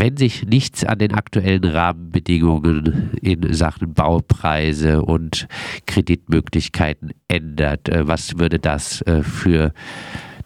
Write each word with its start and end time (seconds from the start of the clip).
wenn 0.00 0.16
sich 0.16 0.46
nichts 0.46 0.84
an 0.84 0.98
den 0.98 1.14
aktuellen 1.14 1.64
Rahmenbedingungen 1.64 3.12
in 3.20 3.52
Sachen 3.52 3.92
Baupreise 3.92 5.02
und 5.02 5.46
Kreditmöglichkeiten 5.86 7.12
ändert, 7.28 7.90
äh, 7.90 8.08
was 8.08 8.38
würde 8.38 8.58
das 8.58 9.02
äh, 9.02 9.22
für 9.22 9.72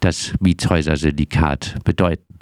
das 0.01 0.35
Mietshäuser-Syndikat 0.41 1.77
bedeuten? 1.85 2.41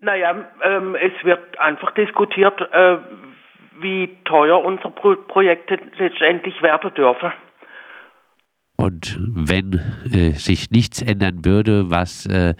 Naja, 0.00 0.46
ähm, 0.62 0.94
es 0.94 1.24
wird 1.24 1.58
einfach 1.58 1.92
diskutiert, 1.92 2.60
äh, 2.60 2.98
wie 3.80 4.14
teuer 4.26 4.62
unsere 4.62 4.90
Pro 4.90 5.16
Projekte 5.16 5.78
letztendlich 5.96 6.60
werden 6.62 6.92
dürfen. 6.94 7.32
Und 8.80 9.18
wenn 9.20 9.80
äh, 10.12 10.30
sich 10.34 10.70
nichts 10.70 11.02
ändern 11.02 11.44
würde, 11.44 11.90
was 11.90 12.26
äh, 12.26 12.54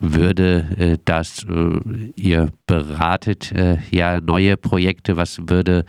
würde 0.00 0.64
äh, 0.78 0.98
das, 1.04 1.44
äh, 1.44 2.12
ihr 2.16 2.48
beratet 2.66 3.52
äh, 3.52 3.76
ja 3.90 4.18
neue 4.22 4.56
Projekte, 4.56 5.18
was 5.18 5.50
würde 5.50 5.84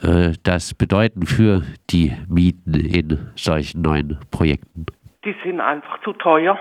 äh, 0.00 0.32
das 0.42 0.72
bedeuten 0.72 1.26
für 1.26 1.62
die 1.90 2.16
Mieten 2.28 2.72
in 2.72 3.18
solchen 3.36 3.82
neuen 3.82 4.18
Projekten? 4.30 4.86
Die 5.26 5.34
sind 5.44 5.60
einfach 5.60 6.02
zu 6.02 6.14
teuer. 6.14 6.58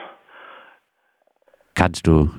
Kannst 1.76 2.08
du 2.08 2.30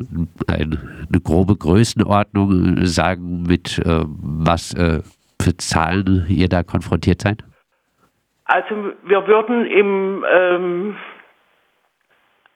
ein, 0.48 0.76
eine 1.08 1.20
grobe 1.22 1.56
Größenordnung 1.56 2.84
sagen, 2.84 3.44
mit 3.44 3.80
was 3.86 4.74
für 4.74 5.56
Zahlen 5.56 6.26
ihr 6.28 6.50
da 6.50 6.62
konfrontiert 6.62 7.22
seid? 7.22 7.42
Also 8.52 8.74
wir 9.04 9.28
würden 9.28 9.64
im 9.64 10.24
ähm, 10.28 10.96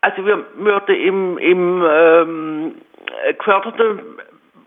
also 0.00 0.26
wir 0.26 0.44
würden 0.56 0.94
im, 0.96 1.38
im 1.38 1.84
ähm, 1.88 2.74
geförderten 3.38 4.00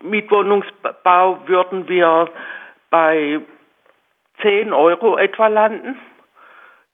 Mietwohnungsbau 0.02 1.40
würden 1.46 1.86
wir 1.86 2.30
bei 2.88 3.40
10 4.40 4.72
Euro 4.72 5.18
etwa 5.18 5.48
landen. 5.48 5.98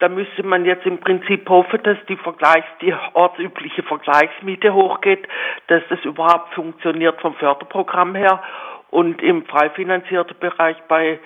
Da 0.01 0.09
müsste 0.09 0.43
man 0.43 0.65
jetzt 0.65 0.85
im 0.85 0.99
Prinzip 0.99 1.49
hoffen, 1.49 1.81
dass 1.85 1.99
die 2.09 2.17
Vergleichs, 2.17 2.67
die 2.81 2.93
ortsübliche 3.13 3.85
Vergleichsmiete 3.85 4.75
hochgeht, 4.75 5.29
dass 5.69 5.85
das 5.89 6.05
überhaupt 6.05 6.55
funktioniert 6.55 7.21
vom 7.21 7.37
Förderprogramm 7.37 8.17
her 8.17 8.43
und 8.91 9.23
im 9.23 9.47
frei 9.47 9.71
finanzierten 9.71 10.37
Bereich 10.41 10.77
bei 10.89 11.21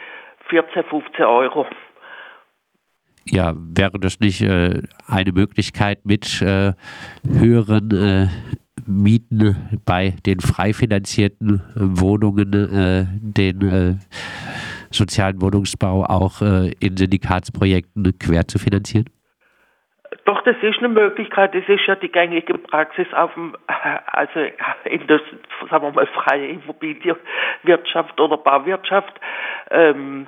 14, 0.51 0.85
15 0.85 1.25
Euro 1.25 1.67
ja, 3.31 3.55
wäre 3.57 3.99
das 3.99 4.21
nicht 4.21 4.43
äh, 4.43 4.83
eine 5.07 5.33
Möglichkeit 5.33 6.05
mit 6.05 6.43
äh, 6.43 6.73
höheren 7.27 7.91
äh, 7.91 8.27
Mieten 8.87 9.81
bei 9.85 10.15
den 10.25 10.41
frei 10.41 10.73
finanzierten 10.73 11.63
Wohnungen, 11.75 12.53
äh, 12.53 13.05
den 13.21 13.63
äh, 13.63 13.95
sozialen 14.91 15.41
Wohnungsbau 15.43 16.05
auch 16.05 16.41
äh, 16.41 16.73
in 16.81 16.97
Syndikatsprojekten 16.97 18.19
quer 18.19 18.49
zu 18.49 18.59
finanzieren? 18.59 19.07
Doch, 20.25 20.43
das 20.43 20.57
ist 20.63 20.79
eine 20.79 20.89
Möglichkeit. 20.89 21.55
Das 21.55 21.65
ist 21.69 21.87
ja 21.87 21.95
die 21.95 22.11
gängige 22.11 22.57
Praxis 22.59 23.07
auf 23.15 23.33
dem, 23.35 23.57
also 24.07 24.41
in 24.85 25.07
der, 25.07 25.21
sagen 25.71 25.85
wir 25.85 25.93
mal, 25.93 26.07
freie 26.07 26.49
Immobilienwirtschaft 26.49 28.21
oder 28.21 28.37
Bauwirtschaft. 28.37 29.21
Ähm, 29.71 30.27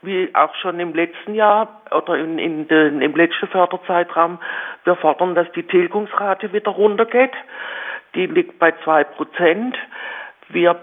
wie 0.02 0.30
auch 0.34 0.54
schon 0.56 0.80
im 0.80 0.94
letzten 0.94 1.36
Jahr 1.36 1.82
oder 1.92 2.16
in, 2.16 2.40
in 2.40 2.68
den, 2.68 3.02
im 3.02 3.16
letzten 3.16 3.48
Förderzeitraum, 3.48 4.40
wir 4.84 4.96
fordern, 4.96 5.36
dass 5.36 5.52
die 5.52 5.64
Tilgungsrate 5.64 6.54
wieder 6.54 6.72
runtergeht. 6.72 7.34
Die 8.16 8.26
liegt 8.26 8.59
bei 8.59 8.74
zwei 8.84 9.04
Prozent. 9.04 9.78
Wir 10.48 10.80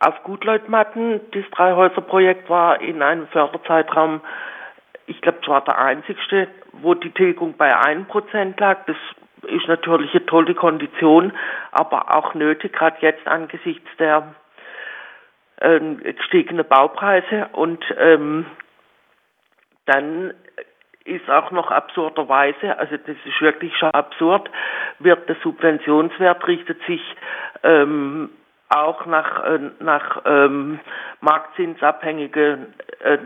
auf 0.00 0.22
Gutleutmatten, 0.22 1.20
das 1.32 1.44
Dreihäuserprojekt 1.50 2.48
war 2.48 2.80
in 2.80 3.02
einem 3.02 3.26
Förderzeitraum, 3.28 4.20
ich 5.06 5.20
glaube, 5.22 5.38
es 5.42 5.48
war 5.48 5.64
der 5.64 5.78
einzigste, 5.78 6.48
wo 6.72 6.94
die 6.94 7.10
Tilgung 7.10 7.54
bei 7.56 7.76
ein 7.76 8.04
Prozent 8.06 8.60
lag. 8.60 8.84
Das 8.86 8.96
ist 9.48 9.66
natürlich 9.66 10.14
eine 10.14 10.26
tolle 10.26 10.54
Kondition, 10.54 11.32
aber 11.72 12.14
auch 12.14 12.34
nötig, 12.34 12.74
gerade 12.74 12.98
jetzt 13.00 13.26
angesichts 13.26 13.88
der 13.98 14.34
ähm, 15.60 16.02
gestiegene 16.02 16.64
Baupreise 16.64 17.48
und 17.52 17.84
ähm, 17.98 18.46
dann 19.86 20.34
ist 21.04 21.28
auch 21.30 21.50
noch 21.50 21.70
absurderweise, 21.70 22.78
also 22.78 22.96
das 22.98 23.16
ist 23.24 23.40
wirklich 23.40 23.74
schon 23.76 23.90
absurd, 23.92 24.50
wird 24.98 25.28
der 25.28 25.36
Subventionswert 25.42 26.46
richtet 26.46 26.82
sich 26.84 27.00
ähm, 27.62 28.28
auch 28.68 29.06
nach, 29.06 29.44
äh, 29.44 29.58
nach 29.80 30.22
ähm, 30.26 30.80
marktzinsabhängige, 31.20 32.66
äh, 33.00 33.18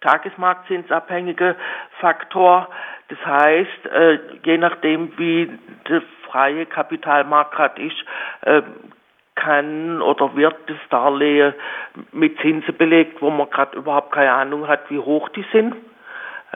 tagesmarktzinsabhängige 0.00 1.56
Faktor. 2.00 2.68
Das 3.08 3.18
heißt, 3.24 3.86
äh, 3.92 4.18
je 4.44 4.56
nachdem 4.56 5.16
wie 5.18 5.58
der 5.88 6.02
freie 6.30 6.64
Kapitalmarkt 6.64 7.54
gerade 7.54 7.82
ist, 7.82 7.96
äh, 8.42 8.62
kann 9.36 10.02
oder 10.02 10.34
wird 10.34 10.56
das 10.66 10.78
Darlehen 10.90 11.54
mit 12.10 12.38
Zinsen 12.40 12.76
belegt, 12.76 13.22
wo 13.22 13.30
man 13.30 13.48
gerade 13.50 13.76
überhaupt 13.76 14.12
keine 14.12 14.32
Ahnung 14.32 14.66
hat, 14.66 14.90
wie 14.90 14.98
hoch 14.98 15.28
die 15.28 15.44
sind. 15.52 15.76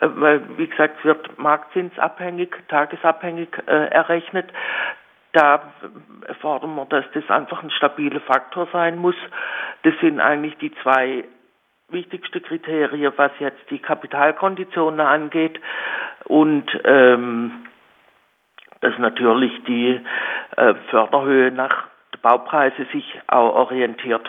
Äh, 0.00 0.08
weil, 0.16 0.42
wie 0.58 0.66
gesagt, 0.66 0.96
es 0.98 1.04
wird 1.04 1.38
marktzinsabhängig, 1.38 2.50
tagesabhängig 2.68 3.48
äh, 3.66 3.86
errechnet. 3.90 4.50
Da 5.32 5.62
fordern 6.40 6.74
wir, 6.74 6.86
dass 6.86 7.04
das 7.14 7.30
einfach 7.30 7.62
ein 7.62 7.70
stabiler 7.70 8.20
Faktor 8.20 8.66
sein 8.72 8.98
muss. 8.98 9.14
Das 9.84 9.94
sind 10.00 10.18
eigentlich 10.18 10.56
die 10.58 10.74
zwei 10.82 11.24
wichtigsten 11.88 12.42
Kriterien, 12.42 13.12
was 13.14 13.30
jetzt 13.38 13.70
die 13.70 13.78
Kapitalkonditionen 13.78 15.00
angeht. 15.00 15.60
Und 16.24 16.66
ähm, 16.84 17.66
dass 18.80 18.98
natürlich 18.98 19.52
die 19.64 20.00
äh, 20.56 20.74
Förderhöhe 20.90 21.52
nach 21.52 21.89
Baupreise 22.22 22.86
sich 22.92 23.20
auch 23.26 23.54
orientiert. 23.54 24.28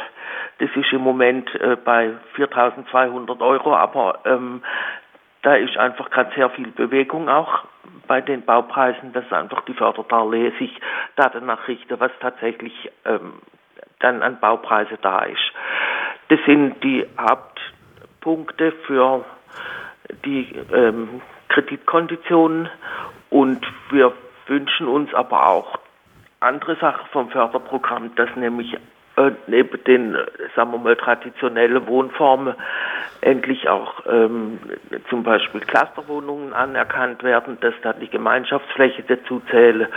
Das 0.60 0.70
ist 0.76 0.92
im 0.94 1.02
Moment 1.02 1.54
äh, 1.56 1.76
bei 1.76 2.12
4.200 2.36 3.42
Euro, 3.42 3.76
aber 3.76 4.20
ähm, 4.26 4.64
da 5.42 5.56
ist 5.56 5.78
einfach 5.78 6.10
gerade 6.12 6.32
sehr 6.36 6.50
viel 6.52 6.68
Bewegung 6.68 7.30
auch 7.30 7.66
bei 8.08 8.22
den 8.22 8.44
Baupreisen, 8.44 9.14
dass 9.14 9.32
einfach 9.32 9.62
die 9.62 9.74
Förderdarlehen 9.74 10.54
sich 10.60 10.80
da 11.16 11.30
danach 11.30 11.68
richten, 11.68 12.00
was 12.00 12.12
tatsächlich 12.20 12.92
ähm, 13.06 13.34
dann 14.00 14.22
an 14.22 14.40
Baupreise 14.40 14.98
da 15.02 15.24
ist. 15.24 15.52
Das 16.30 16.40
sind 16.46 16.84
die 16.84 17.06
Hauptpunkte 17.18 18.72
für 18.86 19.26
die 20.26 20.56
ähm, 20.74 21.22
Kreditkonditionen 21.50 22.70
und 23.30 23.66
wir 23.90 24.14
wünschen 24.48 24.88
uns 24.88 25.14
aber 25.14 25.48
auch 25.48 25.78
andere 26.42 26.76
Sache 26.76 27.06
vom 27.12 27.30
Förderprogramm, 27.30 28.14
dass 28.16 28.30
nämlich 28.36 28.74
äh, 29.16 29.32
neben 29.48 29.84
den, 29.84 30.18
sagen 30.56 30.72
wir 30.72 30.80
mal, 30.80 30.96
traditionellen 30.96 31.86
Wohnformen 31.88 32.56
endlich 33.22 33.70
auch 33.70 34.02
ähm, 34.08 34.60
zum 35.10 35.24
Beispiel 35.24 35.62
Clusterwohnungen 35.62 36.54
anerkannt 36.54 37.24
werden, 37.24 37.58
dass 37.62 37.74
da 37.84 37.94
die 37.94 38.10
Gemeinschaftsfläche 38.10 39.04
dazu 39.04 39.42
zähle 39.52 39.90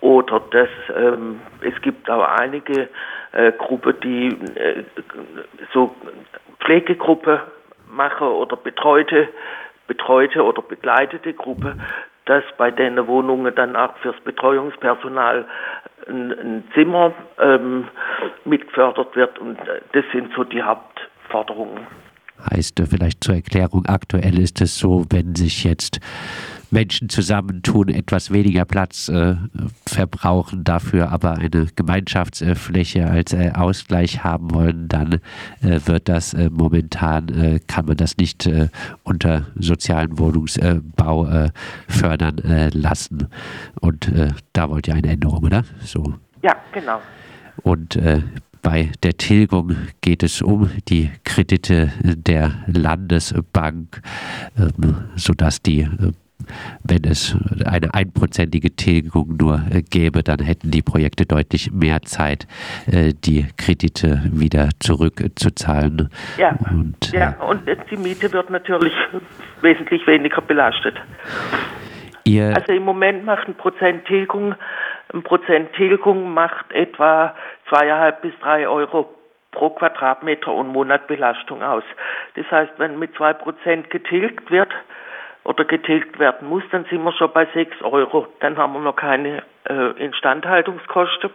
oder 0.00 0.40
dass 0.50 0.68
ähm, 0.94 1.40
es 1.62 1.80
gibt 1.82 2.10
auch 2.10 2.24
einige 2.38 2.88
äh, 3.32 3.52
Gruppen, 3.52 3.94
die 4.02 4.28
äh, 4.56 4.84
so 5.72 5.94
Pflegegruppe 6.60 7.40
mache 7.90 8.24
oder 8.24 8.56
betreute, 8.56 9.28
betreute 9.86 10.44
oder 10.44 10.60
begleitete 10.60 11.32
Gruppe, 11.32 11.76
dass 12.28 12.44
bei 12.58 12.70
den 12.70 13.06
Wohnungen 13.06 13.54
dann 13.54 13.74
auch 13.74 13.96
fürs 13.98 14.20
Betreuungspersonal 14.20 15.46
ein, 16.06 16.32
ein 16.32 16.64
Zimmer 16.74 17.12
ähm, 17.40 17.88
mitgefördert 18.44 19.16
wird 19.16 19.38
und 19.38 19.58
das 19.92 20.04
sind 20.12 20.32
so 20.34 20.44
die 20.44 20.62
Hauptforderungen. 20.62 21.86
Heißt 22.50 22.82
vielleicht 22.88 23.24
zur 23.24 23.34
Erklärung, 23.36 23.86
aktuell 23.86 24.38
ist 24.38 24.60
es 24.60 24.78
so, 24.78 25.04
wenn 25.10 25.34
sich 25.34 25.64
jetzt 25.64 26.00
Menschen 26.70 27.08
zusammentun, 27.08 27.88
etwas 27.88 28.30
weniger 28.30 28.64
Platz 28.64 29.08
äh, 29.08 29.36
verbrauchen, 29.86 30.64
dafür 30.64 31.10
aber 31.10 31.32
eine 31.32 31.66
Gemeinschaftsfläche 31.74 33.06
als 33.06 33.32
äh, 33.32 33.52
Ausgleich 33.54 34.22
haben 34.22 34.52
wollen, 34.52 34.88
dann 34.88 35.14
äh, 35.62 35.80
wird 35.86 36.08
das 36.08 36.34
äh, 36.34 36.50
momentan, 36.50 37.28
äh, 37.28 37.60
kann 37.66 37.86
man 37.86 37.96
das 37.96 38.16
nicht 38.18 38.46
äh, 38.46 38.68
unter 39.02 39.46
sozialen 39.58 40.18
Wohnungsbau 40.18 41.48
fördern 41.88 42.70
lassen. 42.72 43.28
Und 43.80 44.10
da 44.52 44.70
wollt 44.70 44.88
ihr 44.88 44.94
eine 44.94 45.08
Änderung, 45.08 45.44
oder? 45.44 45.64
So. 45.84 46.14
Ja, 46.42 46.56
genau. 46.72 47.00
Und 47.62 47.98
bei 48.68 48.90
der 49.02 49.16
Tilgung 49.16 49.74
geht 50.02 50.22
es 50.22 50.42
um 50.42 50.70
die 50.90 51.10
Kredite 51.24 51.90
der 52.02 52.52
Landesbank, 52.66 54.02
ähm, 54.58 55.08
sodass 55.16 55.62
die 55.62 55.88
wenn 56.84 57.04
es 57.04 57.34
eine 57.64 57.94
einprozentige 57.94 58.76
Tilgung 58.76 59.38
nur 59.40 59.62
äh, 59.70 59.80
gäbe, 59.80 60.22
dann 60.22 60.40
hätten 60.40 60.70
die 60.70 60.82
Projekte 60.82 61.24
deutlich 61.24 61.72
mehr 61.72 62.02
Zeit, 62.02 62.46
äh, 62.86 63.14
die 63.24 63.46
Kredite 63.56 64.22
wieder 64.30 64.68
zurückzuzahlen. 64.80 66.10
Ja, 66.36 66.54
und, 66.70 67.10
ja, 67.12 67.36
und 67.40 67.62
die 67.90 67.96
Miete 67.96 68.30
wird 68.32 68.50
natürlich 68.50 68.92
wesentlich 69.62 70.06
weniger 70.06 70.42
belastet. 70.42 70.94
Also 72.36 72.72
im 72.72 72.82
Moment 72.82 73.24
macht 73.24 73.48
ein 73.48 73.54
Prozent 73.54 74.04
Tilgung, 74.04 74.54
ein 75.12 75.22
Prozent 75.22 75.72
Tilgung 75.74 76.32
macht 76.34 76.70
etwa 76.72 77.34
zweieinhalb 77.68 78.22
bis 78.22 78.32
drei 78.40 78.68
Euro 78.68 79.14
pro 79.52 79.70
Quadratmeter 79.70 80.52
und 80.52 80.68
Monat 80.68 81.06
Belastung 81.06 81.62
aus. 81.62 81.84
Das 82.34 82.50
heißt, 82.50 82.72
wenn 82.78 82.98
mit 82.98 83.14
zwei 83.16 83.32
Prozent 83.32 83.90
getilgt 83.90 84.50
wird, 84.50 84.70
oder 85.48 85.64
getilgt 85.64 86.18
werden 86.18 86.46
muss, 86.46 86.62
dann 86.70 86.84
sind 86.90 87.02
wir 87.02 87.12
schon 87.12 87.32
bei 87.32 87.46
6 87.54 87.80
Euro. 87.80 88.26
Dann 88.40 88.58
haben 88.58 88.74
wir 88.74 88.80
noch 88.80 88.96
keine 88.96 89.42
äh, 89.66 90.04
Instandhaltungskosten, 90.04 91.30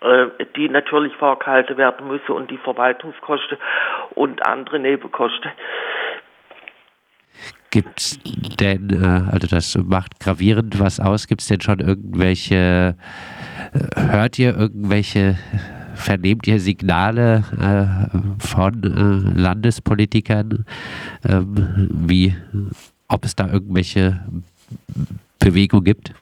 äh, 0.00 0.26
die 0.56 0.70
natürlich 0.70 1.14
vorgehalten 1.16 1.76
werden 1.76 2.08
müssen 2.08 2.32
und 2.32 2.50
die 2.50 2.56
Verwaltungskosten 2.56 3.58
und 4.14 4.46
andere 4.46 4.78
Nebenkosten. 4.78 5.50
Gibt 7.76 7.98
es 7.98 8.18
denn, 8.58 8.88
äh, 8.88 9.30
also 9.30 9.48
das 9.48 9.76
macht 9.76 10.18
gravierend 10.18 10.80
was 10.80 10.98
aus, 10.98 11.26
gibt 11.26 11.42
es 11.42 11.48
denn 11.48 11.60
schon 11.60 11.80
irgendwelche, 11.80 12.96
äh, 13.74 14.00
hört 14.12 14.38
ihr 14.38 14.56
irgendwelche 14.56 15.36
vernehmt 15.94 16.46
ihr 16.46 16.58
Signale 16.58 17.44
äh, 17.60 18.18
von 18.38 18.80
Landespolitikern, 18.80 20.64
ähm, 21.28 21.90
wie 21.90 22.34
ob 23.08 23.26
es 23.26 23.36
da 23.36 23.46
irgendwelche 23.46 24.20
Bewegung 25.38 25.84
gibt? 25.84 26.14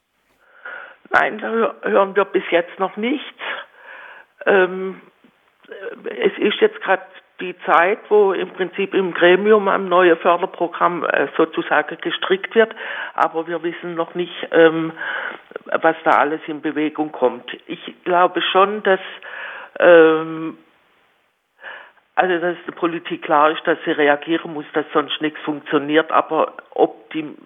Nein, 1.11 1.39
da 1.39 1.73
hören 1.83 2.17
wir 2.17 2.25
bis 2.25 2.43
jetzt 2.51 2.81
noch 2.81 2.97
nichts. 2.97 3.39
Ähm, 4.45 5.01
es 6.05 6.33
ist 6.37 6.61
jetzt 6.61 6.81
gerade 6.81 7.05
die 7.45 7.55
Zeit, 7.67 7.99
wo 8.09 8.33
im 8.33 8.49
Prinzip 8.51 8.95
im 8.95 9.13
Gremium 9.13 9.69
am 9.69 9.89
neuen 9.89 10.17
Förderprogramm 10.17 11.05
äh, 11.05 11.29
sozusagen 11.37 11.99
gestrickt 12.01 12.55
wird, 12.55 12.75
aber 13.15 13.47
wir 13.47 13.63
wissen 13.63 13.95
noch 13.95 14.15
nicht, 14.15 14.33
ähm, 14.51 14.93
was 15.83 15.97
da 16.05 16.13
alles 16.13 16.41
in 16.47 16.63
Bewegung 16.63 17.13
kommt. 17.13 17.45
Ich 17.67 17.95
glaube 18.05 18.41
schon, 18.41 18.83
dass 18.83 19.01
ähm, 19.79 20.57
also, 22.17 22.39
dass 22.39 22.57
die 22.67 22.73
Politik 22.73 23.23
klar 23.23 23.51
ist, 23.51 23.67
dass 23.67 23.79
sie 23.85 23.91
reagieren 23.91 24.55
muss, 24.55 24.67
dass 24.73 24.87
sonst 24.93 25.21
nichts 25.21 25.41
funktioniert, 25.41 26.13
aber 26.13 26.55
ob 26.71 27.11
die 27.11 27.37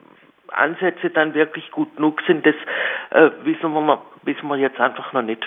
Ansätze 0.48 1.10
dann 1.10 1.34
wirklich 1.34 1.70
gut 1.70 1.96
genug 1.96 2.22
sind, 2.26 2.44
das 2.44 2.54
äh, 3.10 3.30
wissen, 3.44 3.72
wir, 3.72 4.02
wissen 4.22 4.46
wir 4.46 4.56
jetzt 4.56 4.78
einfach 4.78 5.12
noch 5.12 5.22
nicht. 5.22 5.44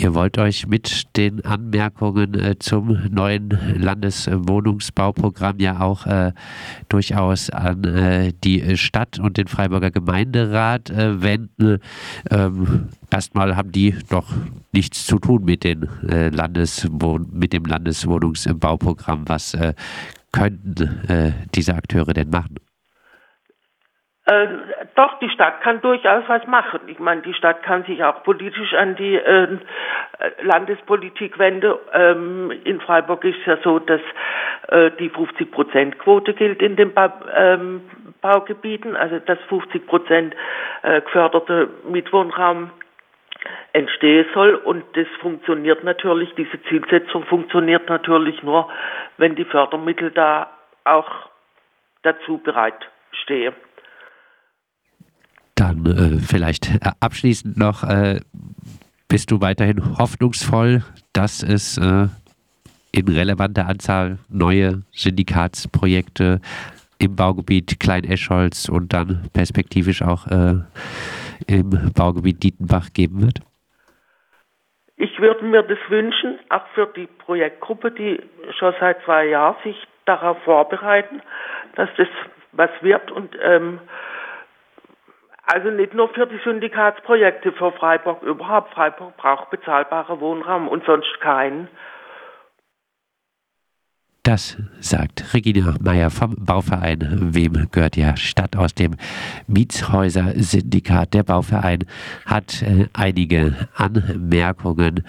Ihr 0.00 0.14
wollt 0.14 0.38
euch 0.38 0.66
mit 0.66 1.14
den 1.18 1.44
Anmerkungen 1.44 2.32
äh, 2.32 2.58
zum 2.58 2.96
neuen 3.10 3.50
Landeswohnungsbauprogramm 3.76 5.58
ja 5.58 5.80
auch 5.80 6.06
äh, 6.06 6.32
durchaus 6.88 7.50
an 7.50 7.84
äh, 7.84 8.32
die 8.42 8.78
Stadt 8.78 9.18
und 9.18 9.36
den 9.36 9.46
Freiburger 9.46 9.90
Gemeinderat 9.90 10.88
äh, 10.88 11.20
wenden. 11.20 11.80
Ähm, 12.30 12.88
erstmal 13.10 13.56
haben 13.56 13.72
die 13.72 13.94
doch 14.08 14.32
nichts 14.72 15.04
zu 15.04 15.18
tun 15.18 15.44
mit, 15.44 15.64
den, 15.64 15.86
äh, 16.08 16.30
Landeswohn 16.30 17.28
mit 17.30 17.52
dem 17.52 17.66
Landeswohnungsbauprogramm. 17.66 19.28
Was 19.28 19.52
äh, 19.52 19.74
könnten 20.32 21.42
diese 21.54 21.74
Akteure 21.74 22.14
denn 22.14 22.30
machen? 22.30 22.54
Äh, 24.30 24.46
doch, 24.94 25.18
die 25.18 25.28
Stadt 25.30 25.60
kann 25.62 25.80
durchaus 25.80 26.22
was 26.28 26.46
machen. 26.46 26.80
Ich 26.86 27.00
meine, 27.00 27.20
die 27.22 27.34
Stadt 27.34 27.64
kann 27.64 27.82
sich 27.82 28.04
auch 28.04 28.22
politisch 28.22 28.74
an 28.74 28.94
die 28.94 29.16
äh, 29.16 29.58
Landespolitik 30.42 31.36
wenden. 31.40 31.74
Ähm, 31.92 32.52
in 32.62 32.80
Freiburg 32.80 33.24
ist 33.24 33.38
es 33.40 33.46
ja 33.46 33.56
so, 33.64 33.80
dass 33.80 34.00
äh, 34.68 34.92
die 35.00 35.10
50-Prozent-Quote 35.10 36.34
gilt 36.34 36.62
in 36.62 36.76
den 36.76 36.94
ba 36.94 37.12
ähm, 37.34 37.82
Baugebieten, 38.20 38.94
also 38.94 39.18
dass 39.18 39.38
50 39.48 39.86
Prozent 39.88 40.36
äh, 40.82 41.00
geförderte 41.00 41.68
Mietwohnraum 41.88 42.70
entstehen 43.72 44.26
soll. 44.32 44.54
Und 44.54 44.84
das 44.94 45.08
funktioniert 45.20 45.82
natürlich, 45.82 46.32
diese 46.36 46.62
Zielsetzung 46.68 47.24
funktioniert 47.24 47.88
natürlich 47.88 48.44
nur, 48.44 48.68
wenn 49.16 49.34
die 49.34 49.44
Fördermittel 49.44 50.12
da 50.12 50.50
auch 50.84 51.10
dazu 52.02 52.38
bereitstehen. 52.38 53.54
Dann 55.70 55.86
äh, 55.86 56.18
vielleicht 56.18 56.74
äh, 56.74 56.90
abschließend 57.00 57.56
noch, 57.56 57.84
äh, 57.84 58.20
bist 59.08 59.30
du 59.30 59.40
weiterhin 59.40 59.98
hoffnungsvoll, 59.98 60.82
dass 61.12 61.42
es 61.42 61.78
äh, 61.78 62.08
in 62.92 63.08
relevanter 63.08 63.68
Anzahl 63.68 64.18
neue 64.28 64.82
Syndikatsprojekte 64.90 66.40
im 66.98 67.14
Baugebiet 67.14 67.78
Klein-Eschholz 67.78 68.68
und 68.68 68.92
dann 68.92 69.28
perspektivisch 69.32 70.02
auch 70.02 70.26
äh, 70.26 70.56
im 71.46 71.92
Baugebiet 71.94 72.42
Dietenbach 72.42 72.92
geben 72.92 73.22
wird? 73.22 73.40
Ich 74.96 75.18
würde 75.20 75.44
mir 75.44 75.62
das 75.62 75.78
wünschen, 75.88 76.38
auch 76.48 76.66
für 76.74 76.92
die 76.96 77.06
Projektgruppe, 77.06 77.92
die 77.92 78.20
schon 78.58 78.74
seit 78.80 79.02
zwei 79.04 79.26
Jahren 79.28 79.56
sich 79.62 79.76
darauf 80.04 80.36
vorbereiten, 80.42 81.22
dass 81.76 81.88
das 81.96 82.08
was 82.52 82.70
wird 82.80 83.12
und 83.12 83.36
ähm, 83.40 83.78
also 85.52 85.70
nicht 85.70 85.94
nur 85.94 86.08
für 86.10 86.26
die 86.26 86.38
Syndikatsprojekte, 86.44 87.52
für 87.52 87.72
Freiburg 87.72 88.22
überhaupt. 88.22 88.72
Freiburg 88.72 89.16
braucht 89.16 89.50
bezahlbare 89.50 90.20
Wohnraum 90.20 90.68
und 90.68 90.84
sonst 90.84 91.20
keinen. 91.20 91.68
Das 94.22 94.58
sagt 94.80 95.34
Regina 95.34 95.76
Meyer 95.80 96.10
vom 96.10 96.36
Bauverein. 96.38 97.30
Wem 97.32 97.68
gehört 97.72 97.96
ja 97.96 98.18
Stadt 98.18 98.54
aus 98.54 98.74
dem 98.74 98.96
Mietshäuser-Syndikat? 99.46 101.14
Der 101.14 101.22
Bauverein 101.22 101.86
hat 102.26 102.60
äh, 102.62 102.88
einige 102.92 103.54
Anmerkungen 103.74 105.04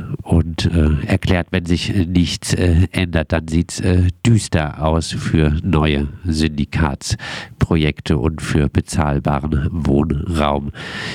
äh, 0.68 1.06
erklärt, 1.06 1.48
wenn 1.50 1.66
sich 1.66 1.94
äh, 1.94 2.04
nichts 2.06 2.54
äh, 2.54 2.87
ändert, 2.92 3.32
dann 3.32 3.48
sieht 3.48 3.72
es 3.72 3.80
äh, 3.80 4.08
düster 4.25 4.84
aus 4.84 5.12
für 5.12 5.58
neue 5.62 6.08
Syndikatsprojekte 6.25 8.18
und 8.18 8.42
für 8.42 8.68
bezahlbaren 8.68 9.68
Wohnraum 9.70 10.72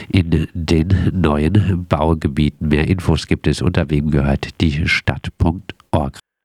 in 0.10 0.48
den 0.54 0.94
neuen 1.14 1.86
Baugebieten. 1.88 2.70
Mehr 2.70 2.88
Infos 2.88 3.28
gibt 3.28 3.48
es 3.48 3.62
unter 3.62 3.90
wem 3.90 4.12
gehört 4.12 4.62
die 4.62 4.88
Stadt.org. 4.88 6.20